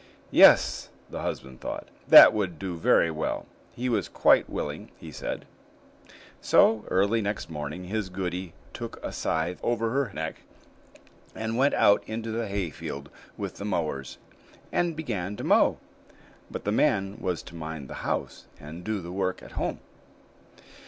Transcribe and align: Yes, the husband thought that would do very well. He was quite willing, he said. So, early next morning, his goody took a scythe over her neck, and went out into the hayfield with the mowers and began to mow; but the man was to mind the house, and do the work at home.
Yes, 0.31 0.89
the 1.11 1.21
husband 1.21 1.61
thought 1.61 1.89
that 2.07 2.33
would 2.33 2.57
do 2.57 2.75
very 2.75 3.11
well. 3.11 3.45
He 3.75 3.87
was 3.87 4.09
quite 4.09 4.49
willing, 4.49 4.89
he 4.97 5.11
said. 5.11 5.45
So, 6.41 6.85
early 6.89 7.21
next 7.21 7.51
morning, 7.51 7.83
his 7.83 8.09
goody 8.09 8.53
took 8.73 8.99
a 9.05 9.11
scythe 9.11 9.59
over 9.61 9.91
her 9.91 10.11
neck, 10.11 10.37
and 11.35 11.55
went 11.55 11.75
out 11.75 12.03
into 12.07 12.31
the 12.31 12.47
hayfield 12.47 13.11
with 13.37 13.57
the 13.57 13.65
mowers 13.65 14.17
and 14.71 14.95
began 14.95 15.35
to 15.35 15.43
mow; 15.43 15.77
but 16.49 16.63
the 16.63 16.71
man 16.71 17.19
was 17.19 17.43
to 17.43 17.55
mind 17.55 17.87
the 17.87 17.93
house, 18.01 18.47
and 18.59 18.83
do 18.83 19.01
the 19.01 19.11
work 19.11 19.43
at 19.43 19.51
home. 19.51 19.81